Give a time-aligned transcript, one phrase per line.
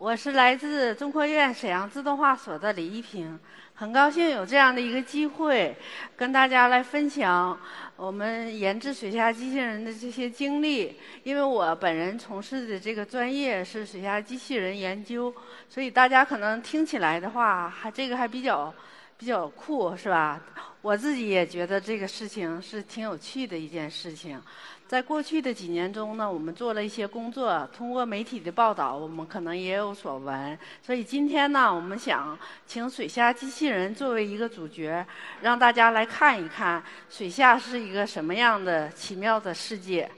[0.00, 3.38] 我是来自中科院沈阳自动化所的李一平，
[3.74, 5.76] 很高兴有这样的一个机会，
[6.16, 7.60] 跟大家来分享
[7.96, 10.98] 我们研制水下机器人的这些经历。
[11.22, 15.34] 因为我本人从事的这个专业是水下机器人研究，
[15.68, 18.72] 所以大家可能听起来的话，还这个还比较
[19.20, 20.40] 比较酷，是吧？
[20.80, 24.40] 我自己也觉得这个事情是挺有趣的一件事情。
[24.88, 30.58] 在过去的几年中呢，我们做了一些工作，通过媒体的报道，我们可能也有所闻。
[30.82, 35.06] 所以今天呢，我们想请水下机器人作为一个主角，
[35.42, 40.10] 让大家来看一看水下是一个什么样的奇妙的世界。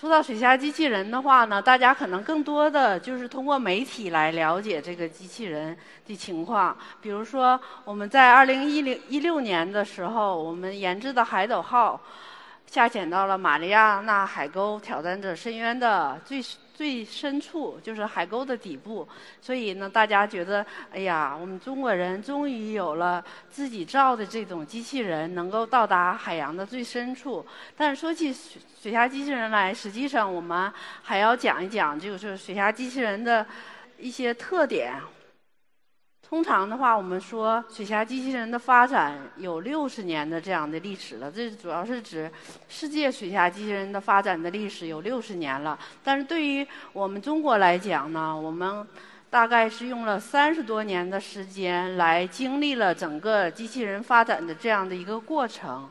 [0.00, 6.76] 说到水下机器人的话呢，大家可能更多的就是通过媒体来了解这个机器人的情况。
[7.00, 12.00] 比如说，我们在二零一零一六年的时候，我们研制的海斗号。
[12.66, 16.42] 下潜到了马里亚纳海沟挑战者深渊的最
[16.74, 19.08] 最深处，就是海沟的底部。
[19.40, 27.46] 所以呢，大家觉得，哎呀，我们中国人终于有了自己造的这种机器人，能够到达海洋的最深处。
[27.76, 30.70] 但是说起水水下机器人来，实际上我们
[31.02, 33.46] 还要讲一讲，就是水下机器人的
[33.98, 35.00] 一些特点。
[36.28, 41.30] 通常的话，我们说水下机器人的发展有六十年的这样的历史了。
[41.30, 42.30] 这主要是指
[42.68, 45.78] 世界水下机器人的发展的历史有六十年了。
[46.02, 48.84] 但是对于我们中国来讲呢，我们
[49.30, 55.88] 大概是用了三十多年的时间来经历了整个机器人发展的这样的一个过程。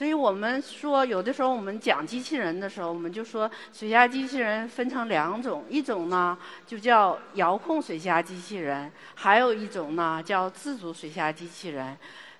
[0.00, 11.94] 所以我们说，有的时候我们讲机器人的时候，我们就说水下机器人分成两种，一种呢就叫遥控水下机器人，还有一种呢叫自主水下机器人。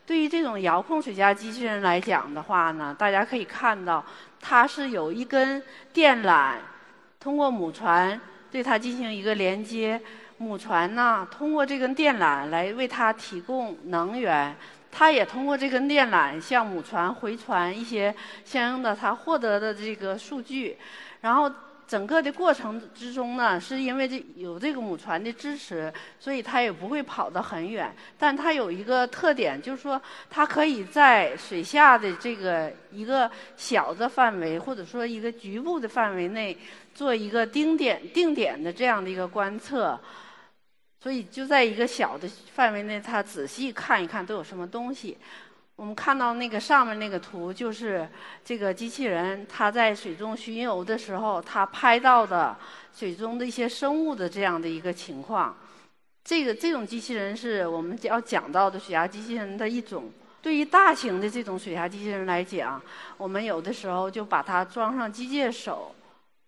[0.07, 4.03] 对于这种遥控水下机器人来讲的话呢，大家可以看到，
[4.41, 5.63] 它是有一根
[5.93, 6.55] 电缆，
[7.21, 8.19] 通过母船
[8.51, 10.01] 对它进行一个连接，
[10.39, 14.57] 母船呢通过这根电缆来为它提供能源。
[14.93, 18.15] 它也通过这根电缆向母船回传一些
[18.45, 20.77] 相应的它获得的这个数据，
[21.21, 21.51] 然后
[21.87, 27.93] 整个的过程之中呢，是因为这有这个母船的支持，所以它也不会跑得很远。
[28.17, 36.57] 但它有一个特点，就是说它可以在水下的这个一个小的范围，或者说一个局部的范围内，
[36.95, 39.99] 做一个定点定点的这样的一个观测。
[41.03, 45.17] 所以就在一个小的范围内，他仔细看一看都有什么东西。
[45.77, 48.07] 我们看到那个上面那个图，就是
[48.45, 52.55] 这个机器人它在水中巡游的时候，它拍到的
[52.95, 55.57] 水中的一些生物的这样的一个情况。
[56.23, 60.13] 这个这种机器人是我们要讲到的水下机器人的一种。
[60.43, 62.81] 对于大型的这种水下机器人来讲，
[63.17, 65.95] 我们有的时候就把它装上机械手。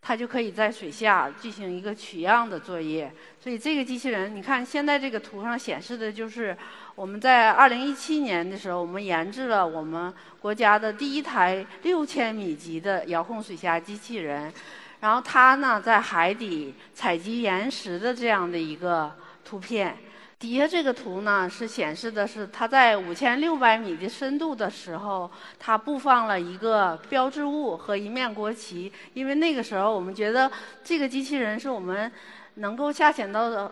[0.04, 6.56] 它就可以在水下进行一个取样的作业，所以这个机器人，你看现在这个图上显示的就是
[6.96, 14.52] 我们在二零一七年的时候，我们研制了我们国家的第一台六千米级的遥控水下机器人，
[14.98, 19.14] 然后它呢在海底采集岩石的这样的一个
[19.44, 19.96] 图片。
[20.42, 28.92] 底下这个图呢，是显示的是它在五千六百米的深度的时候，它布放了一个标志物和一面国旗。
[29.14, 30.50] 因为那个时候，我们觉得
[30.82, 32.10] 这个机器人是我们
[32.54, 33.70] 能够下潜到的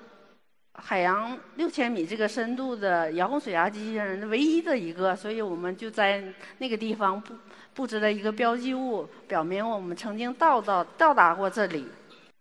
[0.74, 6.22] 海洋六千米这个深度的遥控水下机器人的唯一的一个，所以我们就在
[6.58, 7.34] 那个地方布
[7.74, 11.88] 布置了一个标记物，表明我们曾经到到到达过这里。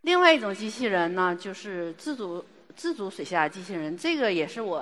[0.01, 2.45] 另外一种机器人呢，就是自主。
[2.79, 4.81] 自主水下机器人，这个也是我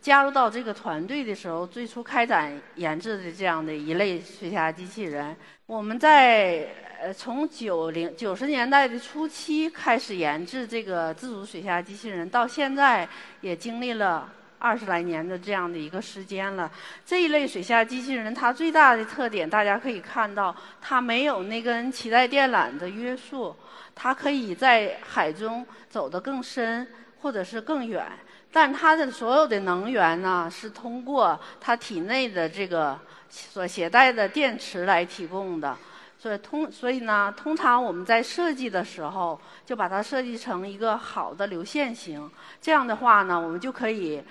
[0.00, 5.36] 加入到这个团队的时候最初开展研制的这样的一类水下机器人。
[5.66, 6.66] 我们在
[6.98, 13.06] 呃从九零九十年代的初期开始研制这个自主水下机器人，到现在
[13.42, 16.72] 也经历了二十来年的这样的一个时间了。
[17.04, 23.54] 这一类水下机器人，它最大的特点，大家可以看到，它没有那根脐带电缆的约束，
[23.94, 26.88] 它可以在海中走得更深。
[27.22, 28.06] 或者是更远，
[28.52, 35.76] 但它的所有的能源呢，是通过它体内的这个所携带的电池来提供的。
[36.18, 42.30] 所以通所以呢，通常我们在设计的时候就把它设计成一个好的流线型。
[42.60, 44.22] 这样的话呢，我们就可以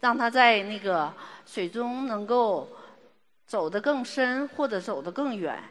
[0.00, 1.12] 让它在那个
[1.44, 2.68] 水中能够
[3.46, 5.62] 走得更深或者走得更远。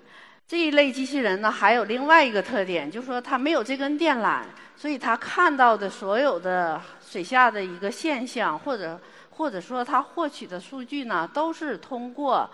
[0.47, 4.43] 这一类机器人呢，还有另外一个特点，就是说它没有这根电缆，
[4.75, 8.99] 所以它看到的所有的水下的一个现象，或者
[9.31, 12.47] 或者说它获取的数据呢，都是通过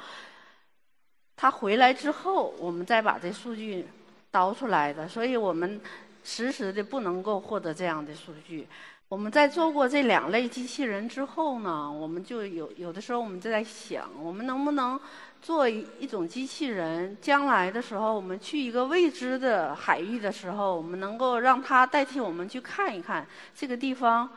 [1.35, 3.87] 它回来之后，我们再把这数据
[4.31, 5.07] 导出来的。
[5.07, 5.81] 所以我们
[6.23, 8.67] 实时的不能够获得这样的数据。
[9.09, 14.99] 我们在做过这两类机器人之后呢，我们就有有的时候我们就在想，我们能不能
[15.41, 17.17] 做一种机器人？
[17.19, 23.25] 将来的时候，我们去一个未知的海域的时候，我们能够让它代替我们去看一看
[23.55, 24.29] 这个地方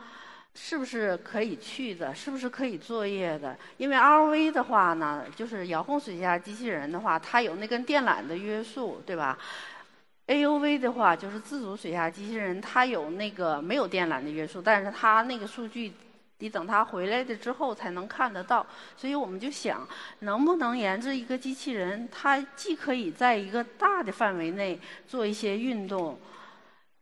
[0.55, 3.55] 是不是可以去的，是不是可以作业的？
[3.77, 9.37] 因为 R V 的话呢，就是遥控水下机器人的话，它有那根电缆的约束，对吧
[10.27, 15.91] ？AUV 的话，就是自主水下机器人，它有那个没有电缆的约束，但是它那个数据
[16.37, 18.65] 得等它回来的之后才能看得到。
[18.95, 19.85] 所以我们就想，
[20.19, 26.17] 能不能研制一个机器人，它既可以在一个大的范围内做一些运动，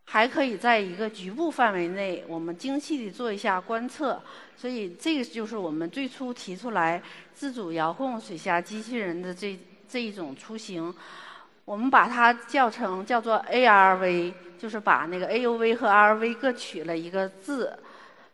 [0.06, 4.20] 还可以在一个局部范围内，我们精细的做一下观测。
[4.56, 7.00] 所以这个就是我们最初提出来
[7.32, 9.58] 自主遥控水下机器人的这
[9.88, 10.92] 这一种雏形。
[11.64, 17.78] 我们把它叫成叫做 ARV，就是把那个 AUV 和 RV 各取了一个字。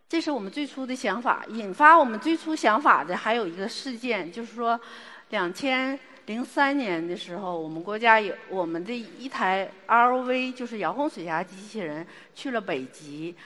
[0.09, 1.45] 这是我们最初的想法。
[1.49, 4.81] 引发我们最初想法的还有一个事件，就是说，
[5.29, 13.37] 两千零三年的时候，我们国家有我们的一台 ROV，就是遥控水下机器人去了北极。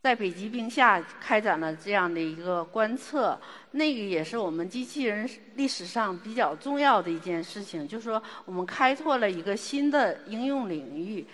[0.00, 3.38] 在北极冰下开展了这样的一个观测，
[3.72, 11.26] 那个也是我们机器人历史上比较重要的一件事情，就是说我们开拓了一个新的应用领域。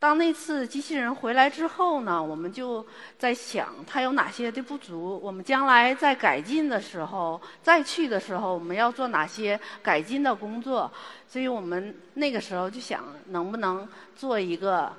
[0.00, 2.86] 当那次机器人回来之后呢，我们就
[3.18, 10.90] 在想它有哪些的不足，我们将来在改进的时候，再去的时候我们要做哪些改进的工作。
[11.26, 14.92] 所以我们那个时候就想，能不能做一个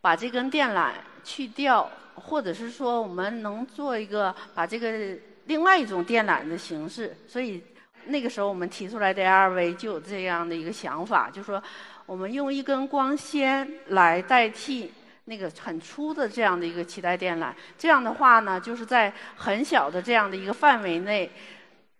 [0.00, 0.90] 把这根电缆
[1.22, 1.90] 去掉。
[2.14, 7.62] 或者是说，我们能做一个把这个另外一种电缆的形式，所以
[8.06, 11.62] 那个时候我们提出来的 LV 就有这样的一个想法，就是说
[12.04, 14.92] 我们用一根光纤来代替
[15.24, 21.30] 那个很粗的这样的一个脐带电缆，这样的话呢，就是在很小的这样的一个范围内，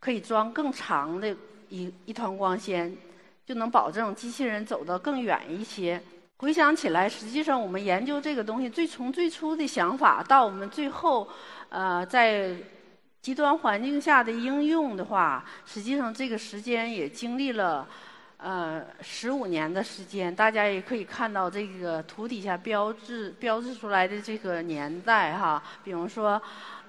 [0.00, 1.34] 可以装更长的
[1.70, 2.94] 一一团光纤，
[3.46, 6.02] 就能保证机器人走得更远一些。
[6.40, 11.28] 回想起来，实际上我们研究这个东西，最从最初的想法到我们最后，
[11.69, 12.56] 呃，在
[13.20, 17.87] 极端环境下的应用的话，实际上这个时间也经历了
[18.38, 20.34] 呃十五年的时间。
[20.34, 26.40] 大家也可以看到这个图底下标志标志出来的这个年代哈，比如说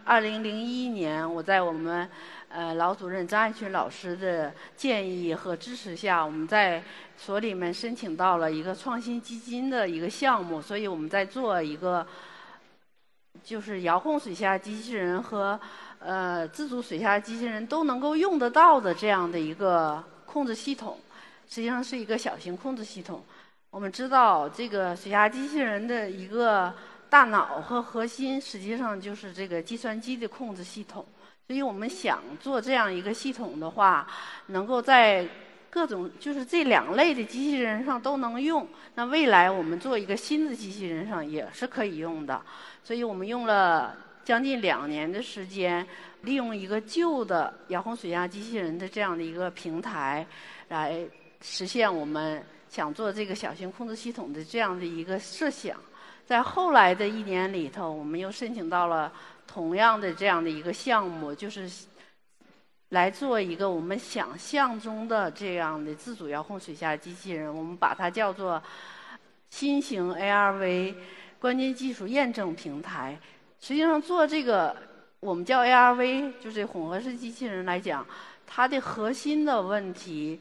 [0.06, 2.10] 二零零一年，我在我们。
[2.54, 6.84] 呃，老主任张爱群老师的建议和支持下，我们在
[7.16, 12.06] 所里面申请到了一个创新基金的一个项目，所以我们在做一个
[13.42, 15.60] 就是遥控水下机器人和
[16.00, 21.00] 呃自主水下机器人都能够用得到的这样的一个控制系统，
[21.48, 23.24] 实际上是一个小型控制系统。
[23.70, 26.74] 我们知道，这个水下机器人的一个
[27.12, 31.06] 大脑和核心，实际上就是这个计算机的控制系统。
[31.46, 34.08] 所以我们想做这样一个系统的话，
[34.46, 35.28] 能够在
[35.70, 38.66] 各种就是这两类的机器人上都能用。
[38.96, 42.42] 那未来我们做一个新的机器人上也是可以用的。
[42.82, 45.86] 所以我们用了将近两年的时间，
[46.22, 50.26] 利用一个旧的遥控水下机器人的这样的一个平台，
[50.70, 51.06] 来
[51.42, 55.76] 实现我们想做这个小型控制系统的这样的一个设想。
[56.26, 59.12] 在后来的一年里头，我们又申请到了。
[59.48, 61.70] 同样的这样的一个项目，就是
[62.90, 68.64] 来做一个我们想象中的这样的自主遥控水下机器人，我们把它叫做
[69.50, 70.96] 新型 ARV
[71.38, 73.20] 关键技术验证平台。
[73.60, 74.74] 实际上做这个
[75.20, 78.08] 我们叫 ARV，就是混合式机器人来讲，
[78.48, 80.40] 它的核心的问题。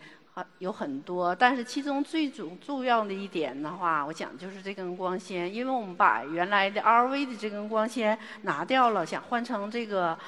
[0.59, 10.19] 有很多，但是其中最主重要的一点的话，我讲就是这根光纤，因为我们把原来的 RV 的这根光纤拿掉了，想换成这个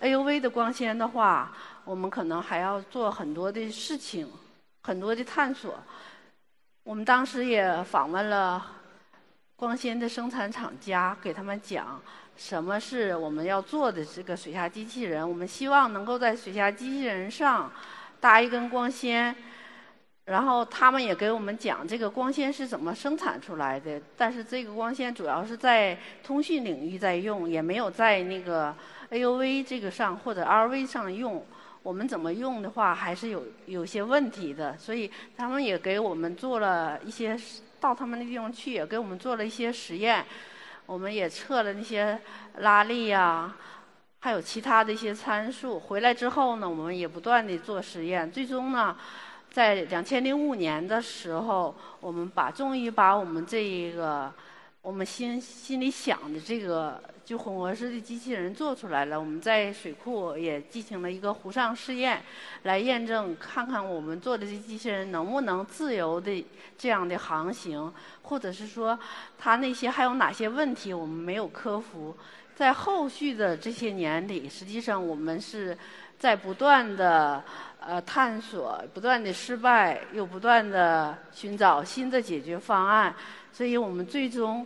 [0.00, 1.52] AUV 的光纤的话，
[1.84, 4.28] 我们可能还要做很多的事情，
[4.82, 5.78] 很多的探索。
[6.84, 8.66] 我们当时也访问了
[9.54, 12.00] 光纤的生产厂家，给他们讲
[12.36, 17.70] 什么是我们要做的这个水下机器人，我们希望能够在水下机器人上
[18.18, 19.36] 搭一根光纤。
[20.32, 28.74] 然后他们也给我们讲这个光纤是怎么生产出来的，但是这个光纤主要是在通讯领域在用，也没有在那个
[29.10, 31.44] AUV 这个上或者 RV 上用。
[31.82, 37.36] 我们怎么用的话，还是有有些问题的，所以他们也给我们做了一些，
[37.78, 40.24] 到他们那地方去也给我们做了一些实验，
[40.86, 42.18] 我们也测了那些
[42.58, 43.54] 拉力呀，
[44.20, 45.78] 还有其他的一些参数。
[45.78, 48.96] 回来之后呢，我们也不断的做实验，最终呢，
[49.52, 54.32] 在两千零五年的时候，我们把终于把我们这一个
[54.80, 57.00] 我们心心里想的这个。
[57.24, 62.20] 就混合式的机器人做出来了，我们在水库也进行了一个湖上试验，
[62.64, 66.44] 来验证看看我们做的这机器人能不能自由的
[66.76, 68.98] 这样的航行，或者是说
[69.38, 72.16] 它那些还有哪些问题我们没有克服。
[72.56, 75.78] 在后续的这些年里，实际上我们是
[76.22, 77.42] 在不断的
[77.80, 83.12] 呃探索，不断的失败，又不断的寻找新的解决方案，
[83.52, 84.64] 所以我们最终。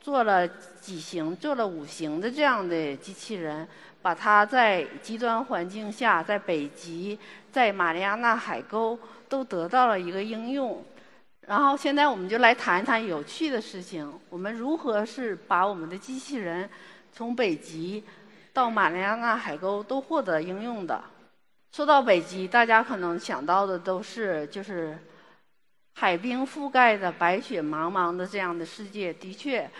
[0.00, 3.66] 做了几型，做了五型的这样的机器人，
[4.02, 7.18] 把它在极端环境下，在北极，
[7.50, 8.98] 在马里亚纳海沟
[9.30, 10.84] 都得到了一个应用。
[11.46, 16.68] 然后现在我们就来谈一谈有趣的事情，我们如何是把我们的机器人
[17.10, 18.04] 从北极
[18.54, 21.04] 到马里亚纳海沟都获得应用的。
[21.72, 24.98] 说到北极，大家可能想到的都是就是。
[25.96, 29.70] 海冰覆盖的白雪茫茫的这样的世界，的确，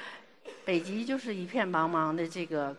[0.65, 2.75] 北极就是一片茫茫的这个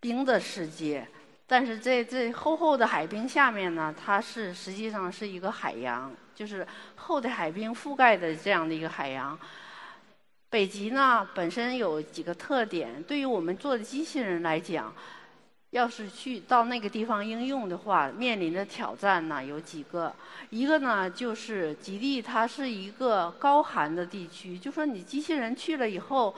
[0.00, 1.06] 冰的世界。
[1.46, 6.66] 但是在这厚厚的海冰下面呢，它是实际上是一个海洋，就是
[6.96, 9.38] 厚的海冰覆盖的这样的一个海洋。
[10.54, 14.94] 北极呢本身有几个特点，对于我们做的机器人来讲。
[15.70, 20.14] 要是去到那个地方应用的话，面临的挑战呢有几个。
[20.50, 26.32] 一个呢就是极地，它是一个高寒的地区，就说你机器人去了以后，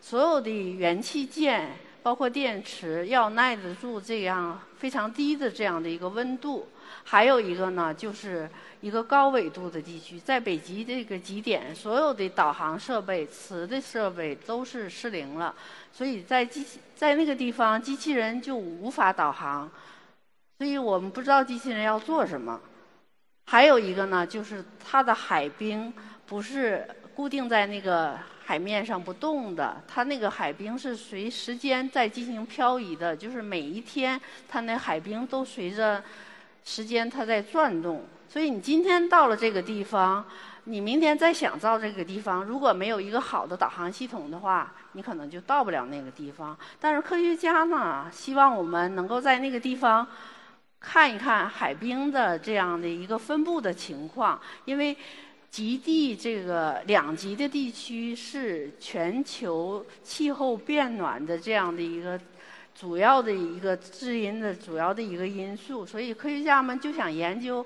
[0.00, 1.72] 所有的元器件，
[2.06, 6.68] 包括电池，要耐得住这样非常低的这样的一个温度。
[7.02, 8.48] 还有一个呢，就是
[8.80, 15.52] 一个高纬度的地区，在北极这个极点，所有的导航设备、磁的设备都是失灵了，
[15.92, 19.68] 所以在机器在那个地方，机器人就无法导航，
[20.58, 22.60] 所以我们不知道机器人要做什么。
[23.46, 25.92] 还有一个呢，就是它的海冰
[26.24, 26.86] 不是
[27.16, 36.04] 固定在那个海面上不动的，它那个海冰是随时间在进行漂移的，就是每一天它那海冰都随着。
[36.68, 40.26] 时间它在转动，所以你今天到了这个地方，
[40.64, 46.58] 你明天再想到这个地方，如果没有一个好的导航系统的话，你可能就到不了那个地方。
[46.80, 50.04] 但是科学家呢，希望我们能够在那个地方
[50.80, 54.96] 看一看海冰的这样的一个分布的情况，因为
[55.56, 62.20] 极地这个两极的地区是全球气候变暖的这样的一个。
[62.78, 67.64] 主要的一个知因的主要的一个因素，所以科学家们就想研究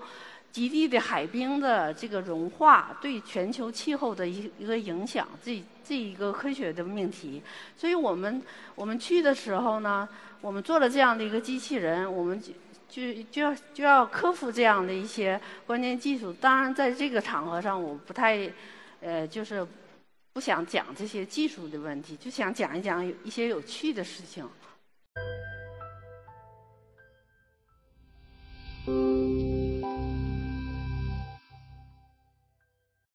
[0.52, 7.42] 极地的海冰的这个融化对全球气候的一一个影响，这这一个科学的命题。
[7.76, 8.40] 所以我们
[8.76, 10.08] 我们去的时候呢，
[10.40, 12.40] 我们做了这样的一个机器人，我们
[12.90, 16.32] 就就要就要克服这样的一些关键技术。
[16.32, 18.50] 当然，在这个场合上，我不太
[19.00, 19.64] 呃，就是
[20.32, 24.46] 不想讲这些技术的问题，就想讲一讲一些有趣的事情。